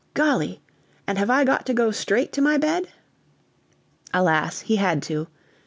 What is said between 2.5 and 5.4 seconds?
bed?" Alas, he had to.